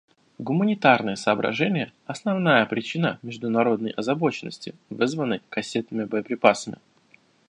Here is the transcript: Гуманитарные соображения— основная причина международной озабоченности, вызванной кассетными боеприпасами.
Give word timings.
Гуманитарные 0.39 1.15
соображения— 1.15 1.93
основная 2.07 2.65
причина 2.65 3.19
международной 3.21 3.91
озабоченности, 3.91 4.73
вызванной 4.89 5.43
кассетными 5.49 6.05
боеприпасами. 6.05 6.77